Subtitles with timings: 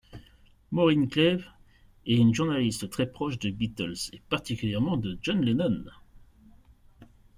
[0.71, 1.45] Maureen Cleave
[2.07, 5.85] est une journaliste très proche des Beatles, et particulièrement de John Lennon.